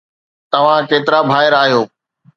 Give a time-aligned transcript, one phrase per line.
[0.51, 1.81] توهان ڪيترا ڀائر آهيو